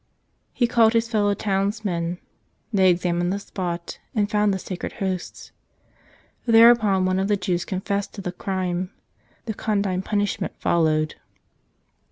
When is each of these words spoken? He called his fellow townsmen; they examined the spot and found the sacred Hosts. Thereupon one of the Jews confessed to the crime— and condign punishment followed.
He 0.51 0.65
called 0.65 0.93
his 0.93 1.07
fellow 1.07 1.35
townsmen; 1.35 2.17
they 2.73 2.89
examined 2.89 3.31
the 3.31 3.37
spot 3.37 3.99
and 4.15 4.31
found 4.31 4.51
the 4.51 4.57
sacred 4.57 4.93
Hosts. 4.93 5.51
Thereupon 6.47 7.05
one 7.05 7.19
of 7.19 7.27
the 7.27 7.37
Jews 7.37 7.65
confessed 7.65 8.15
to 8.15 8.21
the 8.21 8.31
crime— 8.31 8.89
and 9.45 9.57
condign 9.57 10.01
punishment 10.01 10.53
followed. 10.57 11.17